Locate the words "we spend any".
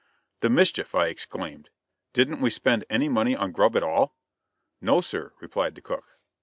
2.41-3.07